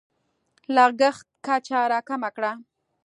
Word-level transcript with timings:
لګښت 0.75 1.25
کچه 1.45 1.79
راکمه 1.91 2.29
کړه. 2.35 2.51